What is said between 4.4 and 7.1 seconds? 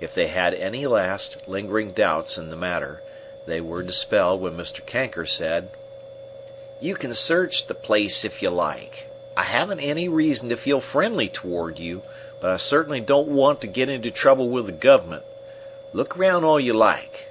when Mr. Kanker said: "You